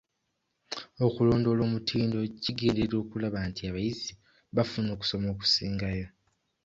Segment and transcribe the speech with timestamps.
[1.05, 4.11] Okulondoola omutindo kigenderera okulaba nti abayizi
[4.55, 6.07] bafuna okusoma okusingayo.